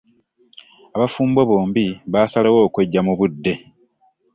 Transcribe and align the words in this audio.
Abafumbo 0.95 1.41
bombi 1.49 1.85
baasalawo 2.11 2.59
okweggya 2.67 3.01
mu 3.07 3.13
budde. 3.19 3.53